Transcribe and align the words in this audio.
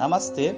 Namastê, 0.00 0.54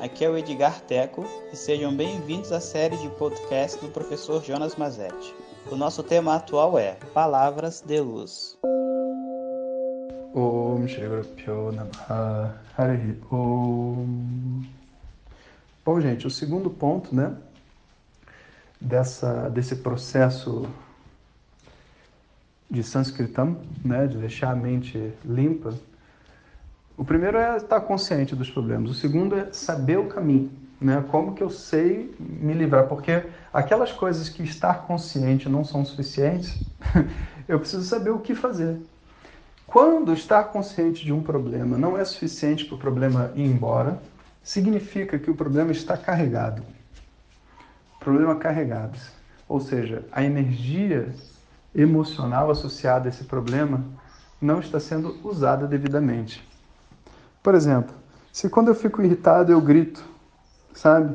aqui 0.00 0.24
é 0.24 0.28
o 0.28 0.36
Edgar 0.36 0.80
Teco 0.80 1.24
e 1.52 1.56
sejam 1.56 1.96
bem-vindos 1.96 2.50
à 2.50 2.58
série 2.58 2.96
de 2.96 3.08
podcast 3.10 3.80
do 3.80 3.88
professor 3.88 4.42
Jonas 4.42 4.74
Mazetti. 4.74 5.32
O 5.70 5.76
nosso 5.76 6.02
tema 6.02 6.34
atual 6.34 6.76
é 6.76 6.96
Palavras 7.14 7.80
de 7.82 8.00
Luz. 8.00 8.58
Om 10.34 10.88
Shri. 10.88 11.04
Bom, 15.84 16.00
gente, 16.00 16.26
o 16.26 16.30
segundo 16.30 16.68
ponto, 16.68 17.14
né, 17.14 17.36
dessa, 18.80 19.48
desse 19.50 19.76
processo 19.76 20.68
de 22.68 22.82
Sanskritam, 22.82 23.56
né, 23.84 24.08
de 24.08 24.18
deixar 24.18 24.50
a 24.50 24.56
mente 24.56 25.12
limpa, 25.24 25.78
o 27.00 27.04
primeiro 27.04 27.38
é 27.38 27.56
estar 27.56 27.80
consciente 27.80 28.36
dos 28.36 28.50
problemas. 28.50 28.90
O 28.90 28.94
segundo 28.94 29.34
é 29.34 29.50
saber 29.52 29.98
o 29.98 30.04
caminho, 30.04 30.50
né? 30.78 31.02
Como 31.10 31.34
que 31.34 31.42
eu 31.42 31.48
sei 31.48 32.14
me 32.20 32.52
livrar? 32.52 32.88
Porque 32.88 33.22
aquelas 33.50 33.90
coisas 33.90 34.28
que 34.28 34.42
estar 34.42 34.82
consciente 34.82 35.48
não 35.48 35.64
são 35.64 35.82
suficientes, 35.82 36.62
eu 37.48 37.58
preciso 37.58 37.84
saber 37.84 38.10
o 38.10 38.18
que 38.18 38.34
fazer. 38.34 38.78
Quando 39.66 40.12
estar 40.12 40.44
consciente 40.44 41.02
de 41.02 41.10
um 41.10 41.22
problema 41.22 41.78
não 41.78 41.96
é 41.96 42.04
suficiente 42.04 42.66
para 42.66 42.74
o 42.74 42.78
problema 42.78 43.32
ir 43.34 43.46
embora, 43.46 43.98
significa 44.42 45.18
que 45.18 45.30
o 45.30 45.34
problema 45.34 45.72
está 45.72 45.96
carregado. 45.96 46.62
Problema 47.98 48.36
carregado. 48.36 48.98
Ou 49.48 49.58
seja, 49.58 50.04
a 50.12 50.22
energia 50.22 51.14
emocional 51.74 52.50
associada 52.50 53.08
a 53.08 53.10
esse 53.10 53.24
problema 53.24 53.82
não 54.38 54.60
está 54.60 54.78
sendo 54.78 55.16
usada 55.26 55.66
devidamente. 55.66 56.49
Por 57.42 57.54
exemplo, 57.54 57.94
se 58.32 58.48
quando 58.48 58.68
eu 58.68 58.74
fico 58.74 59.02
irritado 59.02 59.52
eu 59.52 59.60
grito, 59.60 60.04
sabe? 60.74 61.14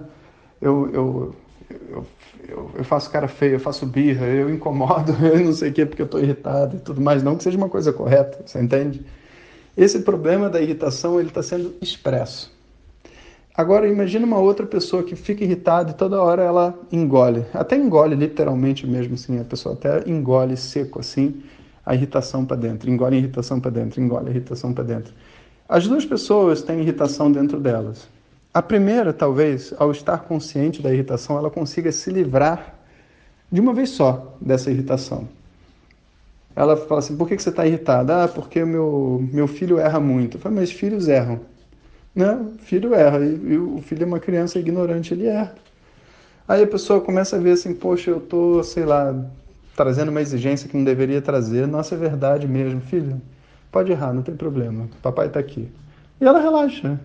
Eu, 0.61 0.89
eu, 0.91 1.35
eu, 1.69 2.05
eu, 2.47 2.71
eu 2.75 2.83
faço 2.83 3.09
cara 3.09 3.27
feia, 3.27 3.53
eu 3.53 3.59
faço 3.59 3.85
birra, 3.85 4.25
eu 4.25 4.49
incomodo, 4.49 5.13
eu 5.25 5.39
não 5.39 5.53
sei 5.53 5.69
o 5.69 5.73
que 5.73 5.85
porque 5.85 6.01
eu 6.01 6.05
estou 6.05 6.19
irritado 6.21 6.77
e 6.77 6.79
tudo 6.79 7.01
mais. 7.01 7.23
Não 7.23 7.35
que 7.35 7.43
seja 7.43 7.57
uma 7.57 7.69
coisa 7.69 7.93
correta, 7.93 8.43
você 8.45 8.59
entende? 8.61 9.05
Esse 9.77 9.99
problema 9.99 10.49
da 10.49 10.61
irritação 10.61 11.19
ele 11.19 11.29
está 11.29 11.43
sendo 11.43 11.75
expresso. 11.81 12.53
Agora 13.57 13.87
imagine 13.87 14.25
uma 14.25 14.39
outra 14.39 14.65
pessoa 14.65 15.03
que 15.03 15.15
fica 15.15 15.43
irritada 15.43 15.91
e 15.91 15.93
toda 15.93 16.21
hora 16.21 16.43
ela 16.43 16.77
engole, 16.91 17.45
até 17.53 17.77
engole 17.77 18.13
literalmente 18.13 18.85
mesmo 18.85 19.13
assim, 19.13 19.39
a 19.39 19.45
pessoa 19.45 19.75
até 19.75 20.09
engole 20.09 20.57
seco 20.57 20.99
assim 20.99 21.41
a 21.85 21.93
irritação 21.95 22.43
para 22.43 22.57
dentro, 22.57 22.89
engole 22.89 23.15
a 23.15 23.19
irritação 23.19 23.59
para 23.59 23.71
dentro, 23.71 24.01
engole 24.01 24.27
a 24.27 24.31
irritação 24.31 24.73
para 24.73 24.83
dentro. 24.83 25.13
As 25.67 25.87
duas 25.87 26.05
pessoas 26.05 26.61
têm 26.61 26.81
irritação 26.81 27.31
dentro 27.31 27.59
delas. 27.59 28.07
A 28.53 28.61
primeira, 28.61 29.11
talvez, 29.11 29.73
ao 29.77 29.91
estar 29.91 30.19
consciente 30.19 30.81
da 30.81 30.93
irritação, 30.93 31.37
ela 31.37 31.49
consiga 31.49 31.91
se 31.91 32.09
livrar 32.11 32.75
de 33.51 33.59
uma 33.59 33.73
vez 33.73 33.89
só 33.89 34.37
dessa 34.39 34.69
irritação. 34.69 35.27
Ela 36.55 36.77
fala 36.77 36.99
assim: 36.99 37.17
por 37.17 37.27
que 37.27 37.37
você 37.37 37.49
está 37.49 37.65
irritada? 37.65 38.23
Ah, 38.23 38.27
porque 38.27 38.63
meu, 38.63 39.27
meu 39.33 39.47
filho 39.47 39.77
erra 39.77 39.99
muito. 39.99 40.37
Eu 40.37 40.41
falo, 40.41 40.55
mas 40.55 40.71
filhos 40.71 41.07
erram. 41.07 41.41
Né? 42.15 42.45
Filho 42.59 42.93
erra. 42.93 43.19
E, 43.19 43.33
e 43.33 43.57
o 43.57 43.81
filho 43.81 44.03
é 44.03 44.05
uma 44.05 44.19
criança 44.19 44.57
ignorante, 44.57 45.13
ele 45.13 45.27
erra. 45.27 45.55
Aí 46.47 46.63
a 46.63 46.67
pessoa 46.67 47.01
começa 47.01 47.35
a 47.35 47.39
ver 47.39 47.51
assim: 47.51 47.73
poxa, 47.73 48.11
eu 48.11 48.21
tô, 48.21 48.63
sei 48.63 48.85
lá, 48.85 49.13
trazendo 49.75 50.09
uma 50.11 50.21
exigência 50.21 50.69
que 50.69 50.77
não 50.77 50.83
deveria 50.83 51.21
trazer. 51.21 51.67
Nossa, 51.67 51.95
é 51.95 51.97
verdade 51.97 52.47
mesmo, 52.47 52.79
filho. 52.81 53.19
Pode 53.75 53.91
errar, 53.91 54.13
não 54.13 54.21
tem 54.21 54.33
problema. 54.33 54.87
Papai 55.01 55.27
está 55.27 55.37
aqui. 55.37 55.67
E 56.21 56.23
ela 56.23 56.39
relaxa. 56.39 56.97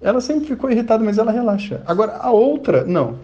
Ela 0.00 0.18
sempre 0.22 0.46
ficou 0.46 0.70
irritada, 0.70 1.04
mas 1.04 1.18
ela 1.18 1.30
relaxa. 1.30 1.82
Agora, 1.84 2.16
a 2.16 2.30
outra, 2.30 2.86
não. 2.86 3.18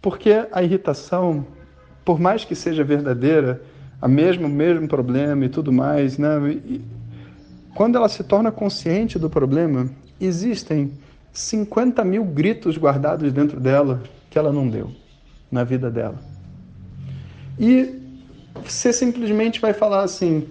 Porque 0.00 0.46
a 0.52 0.62
irritação, 0.62 1.44
por 2.04 2.20
mais 2.20 2.44
que 2.44 2.54
seja 2.54 2.84
verdadeira, 2.84 3.60
a 4.00 4.06
mesmo 4.06 4.48
mesmo 4.48 4.86
problema 4.86 5.46
e 5.46 5.48
tudo 5.48 5.72
mais, 5.72 6.16
né? 6.16 6.38
E, 6.64 6.80
quando 7.74 7.96
ela 7.96 8.08
se 8.08 8.22
torna 8.22 8.52
consciente 8.52 9.18
do 9.18 9.28
problema, 9.28 9.90
existem 10.20 10.92
50 11.32 12.04
mil 12.04 12.22
gritos 12.24 12.78
guardados 12.78 13.32
dentro 13.32 13.58
dela 13.58 14.00
que 14.30 14.38
ela 14.38 14.52
não 14.52 14.68
deu 14.68 14.92
na 15.50 15.64
vida 15.64 15.90
dela. 15.90 16.20
E 17.58 18.00
você 18.64 18.92
simplesmente 18.92 19.60
vai 19.60 19.72
falar 19.72 20.04
assim: 20.04 20.46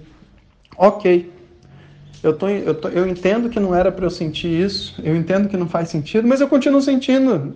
ok, 0.78 1.32
eu, 2.24 2.34
tô, 2.34 2.48
eu, 2.48 2.74
tô, 2.74 2.88
eu 2.88 3.06
entendo 3.06 3.50
que 3.50 3.60
não 3.60 3.76
era 3.76 3.92
para 3.92 4.06
eu 4.06 4.10
sentir 4.10 4.48
isso, 4.48 4.96
eu 5.04 5.14
entendo 5.14 5.50
que 5.50 5.58
não 5.58 5.68
faz 5.68 5.90
sentido, 5.90 6.26
mas 6.26 6.40
eu 6.40 6.48
continuo 6.48 6.82
sentindo. 6.82 7.54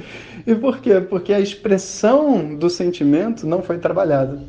e 0.46 0.54
por 0.54 0.78
quê? 0.78 1.00
Porque 1.00 1.32
a 1.32 1.40
expressão 1.40 2.54
do 2.54 2.68
sentimento 2.68 3.46
não 3.46 3.62
foi 3.62 3.78
trabalhada. 3.78 4.42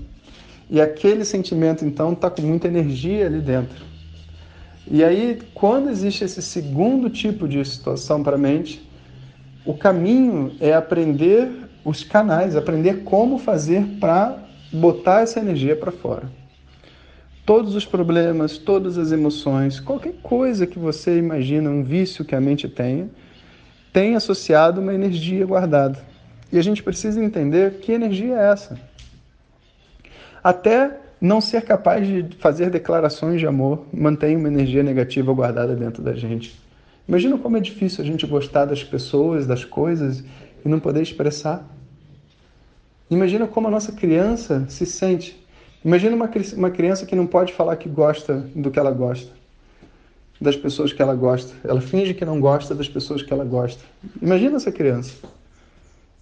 E 0.69 0.81
aquele 0.81 1.23
sentimento, 1.23 1.85
então, 1.85 2.11
está 2.11 2.29
com 2.29 2.41
muita 2.41 2.67
energia 2.67 3.25
ali 3.27 3.39
dentro. 3.39 3.85
E 4.89 5.05
aí, 5.05 5.39
quando 5.53 5.89
existe 5.89 6.25
esse 6.25 6.41
segundo 6.41 7.09
tipo 7.09 7.47
de 7.47 7.63
situação 7.63 8.21
para 8.21 8.35
a 8.35 8.39
mente, 8.39 8.85
o 9.65 9.73
caminho 9.73 10.51
é 10.59 10.73
aprender 10.73 11.49
os 11.85 12.03
canais, 12.03 12.57
aprender 12.57 13.03
como 13.03 13.37
fazer 13.37 13.85
para 14.01 14.37
botar 14.71 15.21
essa 15.21 15.39
energia 15.39 15.77
para 15.77 15.93
fora 15.93 16.40
todos 17.45 17.75
os 17.75 17.85
problemas, 17.85 18.57
todas 18.57 18.97
as 18.97 19.11
emoções, 19.11 19.79
qualquer 19.79 20.13
coisa 20.21 20.67
que 20.67 20.77
você 20.77 21.17
imagina, 21.17 21.69
um 21.69 21.83
vício 21.83 22.25
que 22.25 22.35
a 22.35 22.41
mente 22.41 22.67
tenha, 22.67 23.09
tem 23.91 24.15
associado 24.15 24.79
uma 24.79 24.93
energia 24.93 25.45
guardada. 25.45 25.99
E 26.51 26.57
a 26.57 26.61
gente 26.61 26.83
precisa 26.83 27.23
entender 27.23 27.79
que 27.79 27.91
energia 27.91 28.35
é 28.35 28.51
essa. 28.51 28.79
Até 30.43 30.97
não 31.19 31.39
ser 31.39 31.61
capaz 31.61 32.07
de 32.07 32.35
fazer 32.39 32.69
declarações 32.69 33.39
de 33.39 33.45
amor 33.45 33.85
mantém 33.93 34.35
uma 34.35 34.47
energia 34.47 34.81
negativa 34.81 35.31
guardada 35.33 35.75
dentro 35.75 36.01
da 36.01 36.13
gente. 36.13 36.59
Imagina 37.07 37.37
como 37.37 37.57
é 37.57 37.59
difícil 37.59 38.03
a 38.03 38.07
gente 38.07 38.25
gostar 38.25 38.65
das 38.65 38.83
pessoas, 38.83 39.45
das 39.45 39.63
coisas 39.63 40.23
e 40.63 40.69
não 40.69 40.79
poder 40.79 41.01
expressar. 41.01 41.67
Imagina 43.09 43.45
como 43.45 43.67
a 43.67 43.71
nossa 43.71 43.91
criança 43.91 44.65
se 44.69 44.85
sente 44.85 45.40
Imagina 45.83 46.15
uma, 46.15 46.29
uma 46.55 46.69
criança 46.69 47.05
que 47.05 47.15
não 47.15 47.25
pode 47.25 47.53
falar 47.53 47.75
que 47.75 47.89
gosta 47.89 48.45
do 48.55 48.69
que 48.69 48.77
ela 48.77 48.91
gosta, 48.91 49.31
das 50.39 50.55
pessoas 50.55 50.93
que 50.93 51.01
ela 51.01 51.15
gosta. 51.15 51.53
Ela 51.63 51.81
finge 51.81 52.13
que 52.13 52.23
não 52.23 52.39
gosta 52.39 52.75
das 52.75 52.87
pessoas 52.87 53.23
que 53.23 53.33
ela 53.33 53.43
gosta. 53.43 53.83
Imagina 54.21 54.57
essa 54.57 54.71
criança. 54.71 55.13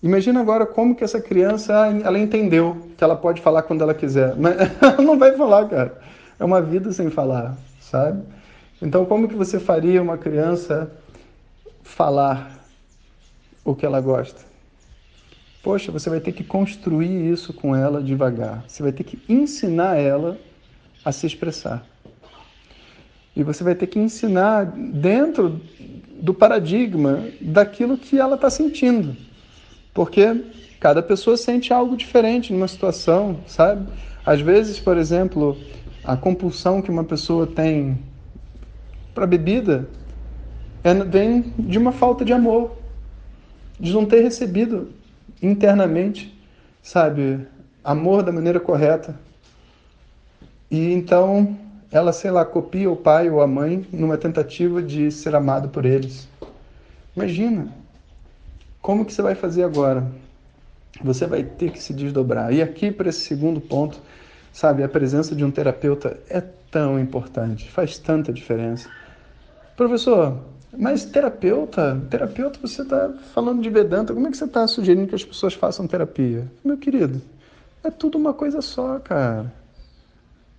Imagina 0.01 0.39
agora 0.39 0.65
como 0.65 0.95
que 0.95 1.03
essa 1.03 1.19
criança 1.19 1.73
ela 2.03 2.17
entendeu 2.17 2.87
que 2.97 3.03
ela 3.03 3.17
pode 3.17 3.41
falar 3.41 3.63
quando 3.63 3.81
ela 3.81 3.93
quiser, 3.93 4.33
mas 4.37 4.55
ela 4.81 5.01
não 5.01 5.19
vai 5.19 5.35
falar, 5.35 5.67
cara. 5.67 5.99
É 6.39 6.45
uma 6.45 6.61
vida 6.61 6.93
sem 6.93 7.09
falar, 7.09 7.57
sabe? 7.81 8.23
Então, 8.81 9.03
como 9.03 9.27
que 9.27 9.35
você 9.35 9.59
faria 9.59 10.01
uma 10.01 10.17
criança 10.17 10.89
falar 11.83 12.49
o 13.65 13.75
que 13.75 13.85
ela 13.85 13.99
gosta? 13.99 14.48
Poxa, 15.61 15.91
você 15.91 16.09
vai 16.09 16.21
ter 16.21 16.31
que 16.31 16.43
construir 16.43 17.31
isso 17.31 17.53
com 17.53 17.75
ela 17.75 18.01
devagar. 18.01 18.63
Você 18.67 18.81
vai 18.81 18.91
ter 18.91 19.03
que 19.03 19.19
ensinar 19.27 19.97
ela 19.97 20.37
a 21.03 21.11
se 21.11 21.27
expressar. 21.27 21.85
E 23.35 23.43
você 23.43 23.63
vai 23.63 23.75
ter 23.75 23.87
que 23.87 23.99
ensinar 23.99 24.65
dentro 24.65 25.61
do 26.21 26.33
paradigma 26.33 27.23
daquilo 27.41 27.97
que 27.97 28.17
ela 28.17 28.35
está 28.35 28.49
sentindo. 28.49 29.15
Porque 29.93 30.45
cada 30.79 31.03
pessoa 31.03 31.35
sente 31.35 31.73
algo 31.73 31.97
diferente 31.97 32.53
numa 32.53 32.67
situação, 32.67 33.39
sabe? 33.45 33.87
Às 34.25 34.39
vezes, 34.39 34.79
por 34.79 34.97
exemplo, 34.97 35.57
a 36.03 36.15
compulsão 36.15 36.81
que 36.81 36.89
uma 36.89 37.03
pessoa 37.03 37.45
tem 37.45 37.99
para 39.13 39.27
bebida 39.27 39.89
é, 40.83 40.93
vem 40.93 41.53
de 41.57 41.77
uma 41.77 41.91
falta 41.91 42.23
de 42.23 42.31
amor, 42.31 42.77
de 43.77 43.91
não 43.91 44.05
ter 44.05 44.21
recebido 44.21 44.89
internamente, 45.41 46.37
sabe, 46.81 47.47
amor 47.83 48.23
da 48.23 48.31
maneira 48.31 48.59
correta. 48.59 49.15
E 50.69 50.93
então 50.93 51.57
ela, 51.91 52.13
sei 52.13 52.29
lá, 52.29 52.45
copia 52.45 52.89
o 52.89 52.95
pai 52.95 53.29
ou 53.29 53.41
a 53.41 53.47
mãe 53.47 53.85
numa 53.91 54.17
tentativa 54.17 54.81
de 54.81 55.11
ser 55.11 55.35
amado 55.35 55.69
por 55.69 55.85
eles. 55.85 56.27
Imagina, 57.15 57.67
como 58.81 59.03
que 59.03 59.13
você 59.13 59.21
vai 59.21 59.35
fazer 59.35 59.63
agora? 59.63 60.05
Você 61.03 61.25
vai 61.25 61.43
ter 61.43 61.71
que 61.71 61.81
se 61.81 61.93
desdobrar. 61.93 62.53
E 62.53 62.61
aqui, 62.61 62.91
para 62.91 63.09
esse 63.09 63.21
segundo 63.21 63.59
ponto, 63.59 63.99
sabe, 64.53 64.83
a 64.83 64.89
presença 64.89 65.35
de 65.35 65.43
um 65.43 65.51
terapeuta 65.51 66.19
é 66.29 66.41
tão 66.69 66.99
importante, 66.99 67.69
faz 67.71 67.97
tanta 67.97 68.31
diferença. 68.31 68.89
Professor, 69.75 70.37
mas 70.77 71.03
terapeuta, 71.03 71.99
terapeuta, 72.09 72.59
você 72.61 72.83
está 72.83 73.11
falando 73.33 73.61
de 73.61 73.69
Vedanta, 73.69 74.13
como 74.13 74.27
é 74.27 74.31
que 74.31 74.37
você 74.37 74.45
está 74.45 74.67
sugerindo 74.67 75.07
que 75.07 75.15
as 75.15 75.23
pessoas 75.23 75.53
façam 75.53 75.87
terapia? 75.87 76.45
Meu 76.63 76.77
querido, 76.77 77.21
é 77.83 77.89
tudo 77.89 78.17
uma 78.17 78.33
coisa 78.33 78.61
só, 78.61 78.99
cara. 78.99 79.51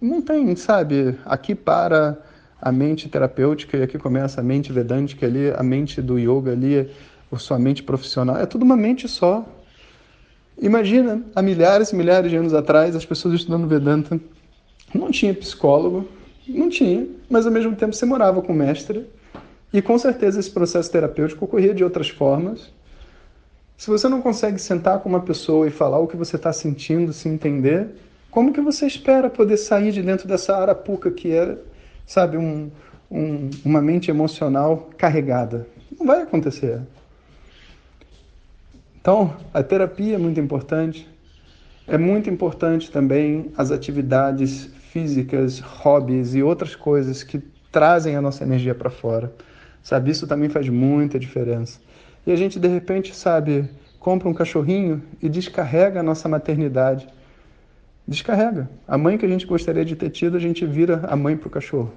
Não 0.01 0.21
tem, 0.21 0.57
sabe, 0.57 1.17
aqui 1.25 1.55
para 1.55 2.19
a 2.61 2.73
mente 2.73 3.09
terapêutica 3.09 3.77
e 3.77 3.83
aqui 3.83 3.99
começa 3.99 4.41
a 4.41 4.45
mente 4.45 4.73
vedântica 4.73 5.27
ali, 5.27 5.51
a 5.51 5.63
mente 5.63 6.03
do 6.03 6.19
yoga 6.19 6.53
ali, 6.53 6.91
a 7.31 7.39
sua 7.39 7.59
mente 7.59 7.83
profissional. 7.83 8.37
É 8.37 8.47
tudo 8.47 8.65
uma 8.65 8.77
mente 8.77 9.07
só. 9.07 9.47
Imagina, 10.59 11.23
há 11.35 11.41
milhares 11.41 11.91
e 11.91 11.97
milhares 11.97 12.31
de 12.31 12.37
anos 12.37 12.53
atrás, 12.53 12.97
as 12.97 13.07
pessoas 13.07 13.35
estudando 13.35 13.69
Vedanta 13.69 14.21
não 14.93 15.11
tinha 15.11 15.33
psicólogo, 15.33 16.09
não 16.49 16.69
tinha, 16.69 17.07
mas 17.31 17.47
ao 17.47 17.53
mesmo 17.53 17.77
tempo 17.77 17.95
você 17.95 18.05
morava 18.05 18.43
com 18.43 18.53
o 18.53 18.57
mestre 18.57 19.07
e 19.73 19.81
com 19.81 19.99
certeza 19.99 20.41
esse 20.41 20.51
processo 20.51 20.91
terapêutico 20.91 21.45
ocorria 21.45 21.75
de 21.75 21.85
outras 21.85 22.09
formas. 22.09 22.73
Se 23.77 23.89
você 23.89 24.09
não 24.09 24.21
consegue 24.21 24.59
sentar 24.59 24.99
com 24.99 25.09
uma 25.09 25.21
pessoa 25.21 25.67
e 25.67 25.71
falar 25.71 25.99
o 25.99 26.07
que 26.07 26.17
você 26.17 26.37
está 26.37 26.53
sentindo, 26.53 27.13
se 27.13 27.29
entender, 27.29 27.89
como 28.31 28.53
que 28.53 28.61
você 28.61 28.87
espera 28.87 29.31
poder 29.31 29.57
sair 29.57 29.93
de 29.93 30.03
dentro 30.03 30.29
dessa 30.29 30.57
arapuca 30.57 31.11
que 31.11 31.33
é, 31.33 31.57
sabe, 32.05 32.37
um, 32.37 32.71
um, 33.11 33.49
uma 33.65 33.81
mente 33.81 34.11
emocional 34.11 34.91
carregada? 34.99 35.67
Não 35.99 36.07
vai 36.07 36.23
acontecer. 36.23 36.81
Então, 39.01 39.35
a 39.55 39.63
terapia 39.63 40.17
é 40.17 40.19
muito 40.19 40.39
importante. 40.39 41.09
É 41.87 41.97
muito 41.97 42.29
importante 42.29 42.91
também 42.91 43.51
as 43.57 43.71
atividades 43.71 44.69
físicas, 44.93 45.59
hobbies 45.59 46.35
e 46.35 46.43
outras 46.43 46.77
coisas 46.77 47.23
que 47.23 47.41
trazem 47.73 48.15
a 48.15 48.21
nossa 48.21 48.45
energia 48.45 48.75
para 48.75 48.91
fora. 48.91 49.33
Sabe, 49.83 50.11
isso 50.11 50.27
também 50.27 50.49
faz 50.49 50.69
muita 50.69 51.19
diferença. 51.19 51.81
E 52.27 52.33
a 52.33 52.37
gente 52.37 52.59
de 52.59 52.69
repente, 52.69 53.15
sabe, 53.15 53.69
compra 53.99 54.29
um 54.29 54.35
cachorrinho 54.35 55.03
e 55.23 55.29
descarrega 55.29 56.01
a 56.01 56.03
nossa 56.03 56.29
maternidade. 56.29 57.09
Descarrega. 58.07 58.69
A 58.87 58.99
mãe 58.99 59.17
que 59.17 59.25
a 59.25 59.29
gente 59.29 59.47
gostaria 59.47 59.85
de 59.85 59.97
ter 59.97 60.11
tido, 60.11 60.37
a 60.37 60.41
gente 60.41 60.67
vira 60.67 61.01
a 61.09 61.17
mãe 61.17 61.37
para 61.37 61.49
o 61.49 61.51
cachorro. 61.51 61.93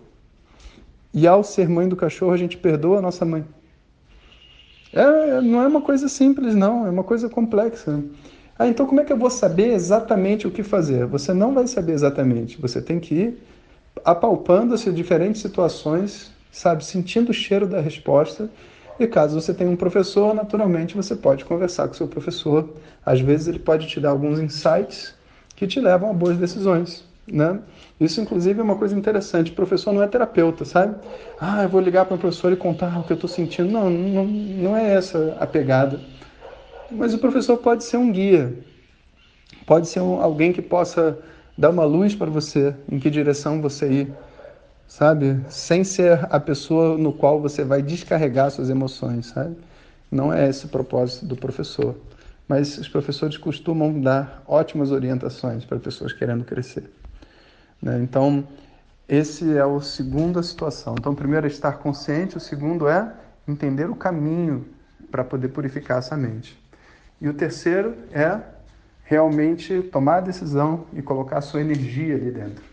E 1.13 1.27
ao 1.27 1.43
ser 1.43 1.69
mãe 1.69 1.87
do 1.87 1.95
cachorro, 1.95 2.31
a 2.31 2.37
gente 2.37 2.57
perdoa 2.57 2.99
a 2.99 3.01
nossa 3.01 3.23
mãe. 3.23 3.45
É, 4.91 5.41
não 5.41 5.61
é 5.61 5.67
uma 5.67 5.81
coisa 5.81 6.07
simples, 6.07 6.55
não, 6.55 6.85
é 6.85 6.89
uma 6.89 7.03
coisa 7.03 7.29
complexa. 7.29 8.03
Ah, 8.57 8.67
então 8.67 8.85
como 8.85 9.01
é 9.01 9.03
que 9.03 9.11
eu 9.11 9.17
vou 9.17 9.29
saber 9.29 9.73
exatamente 9.73 10.47
o 10.47 10.51
que 10.51 10.61
fazer? 10.61 11.05
Você 11.07 11.33
não 11.33 11.53
vai 11.53 11.67
saber 11.67 11.93
exatamente. 11.93 12.61
Você 12.61 12.81
tem 12.81 12.99
que 12.99 13.15
ir 13.15 13.43
apalpando-se 14.03 14.91
diferentes 14.91 15.41
situações, 15.41 16.31
sabe, 16.53 16.85
sentindo 16.85 17.31
o 17.31 17.33
cheiro 17.33 17.67
da 17.67 17.81
resposta. 17.81 18.49
E 18.99 19.07
caso 19.07 19.41
você 19.41 19.53
tenha 19.53 19.69
um 19.69 19.75
professor, 19.75 20.35
naturalmente 20.35 20.95
você 20.95 21.15
pode 21.15 21.43
conversar 21.43 21.87
com 21.87 21.95
seu 21.95 22.07
professor. 22.07 22.69
Às 23.03 23.19
vezes 23.19 23.47
ele 23.47 23.59
pode 23.59 23.87
te 23.87 23.99
dar 23.99 24.11
alguns 24.11 24.39
insights 24.39 25.15
que 25.55 25.65
te 25.65 25.79
levam 25.81 26.11
a 26.11 26.13
boas 26.13 26.37
decisões, 26.37 27.03
né? 27.27 27.59
Isso, 27.99 28.21
inclusive, 28.21 28.59
é 28.59 28.63
uma 28.63 28.75
coisa 28.75 28.95
interessante. 28.95 29.51
O 29.51 29.55
professor 29.55 29.91
não 29.93 30.03
é 30.03 30.07
terapeuta, 30.07 30.63
sabe? 30.63 30.95
Ah, 31.39 31.63
eu 31.63 31.69
vou 31.69 31.81
ligar 31.81 32.05
para 32.05 32.15
o 32.15 32.19
professor 32.19 32.51
e 32.51 32.55
contar 32.55 32.99
o 32.99 33.03
que 33.03 33.13
eu 33.13 33.15
estou 33.15 33.29
sentindo. 33.29 33.71
Não, 33.71 33.89
não, 33.89 34.25
não 34.25 34.77
é 34.77 34.93
essa 34.93 35.35
a 35.39 35.47
pegada. 35.47 35.99
Mas 36.91 37.13
o 37.13 37.17
professor 37.17 37.57
pode 37.57 37.83
ser 37.83 37.97
um 37.97 38.11
guia. 38.11 38.53
Pode 39.65 39.87
ser 39.87 40.01
um, 40.01 40.21
alguém 40.21 40.53
que 40.53 40.61
possa 40.61 41.17
dar 41.57 41.71
uma 41.71 41.85
luz 41.85 42.13
para 42.13 42.29
você, 42.29 42.75
em 42.91 42.99
que 42.99 43.09
direção 43.09 43.61
você 43.61 43.91
ir, 43.91 44.13
sabe? 44.93 45.43
Sem 45.49 45.83
ser 45.83 46.27
a 46.29 46.39
pessoa 46.39 46.95
no 46.99 47.11
qual 47.11 47.41
você 47.41 47.63
vai 47.63 47.81
descarregar 47.81 48.51
suas 48.51 48.69
emoções, 48.69 49.25
sabe? 49.25 49.57
Não 50.11 50.31
é 50.31 50.47
esse 50.47 50.67
o 50.67 50.69
propósito 50.69 51.25
do 51.25 51.35
professor. 51.35 51.95
Mas 52.47 52.77
os 52.77 52.87
professores 52.87 53.35
costumam 53.35 53.99
dar 53.99 54.43
ótimas 54.47 54.91
orientações 54.91 55.65
para 55.65 55.79
pessoas 55.79 56.13
querendo 56.13 56.43
crescer. 56.43 56.91
Né? 57.81 58.01
Então, 58.03 58.47
esse 59.09 59.57
é 59.57 59.65
o 59.65 59.81
segundo 59.81 60.37
a 60.37 60.43
situação. 60.43 60.93
Então, 60.99 61.13
o 61.13 61.15
primeiro 61.15 61.47
é 61.47 61.49
estar 61.49 61.79
consciente, 61.79 62.37
o 62.37 62.39
segundo 62.39 62.87
é 62.87 63.11
entender 63.47 63.89
o 63.89 63.95
caminho 63.95 64.63
para 65.09 65.23
poder 65.23 65.47
purificar 65.47 65.97
essa 65.97 66.15
mente. 66.15 66.55
E 67.19 67.27
o 67.27 67.33
terceiro 67.33 67.95
é 68.11 68.39
realmente 69.03 69.81
tomar 69.91 70.17
a 70.17 70.21
decisão 70.21 70.85
e 70.93 71.01
colocar 71.01 71.39
a 71.39 71.41
sua 71.41 71.61
energia 71.61 72.13
ali 72.13 72.29
dentro. 72.29 72.72